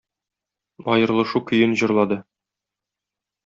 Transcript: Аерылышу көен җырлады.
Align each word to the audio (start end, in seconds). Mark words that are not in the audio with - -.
Аерылышу 0.93 1.43
көен 1.53 1.77
җырлады. 1.85 2.21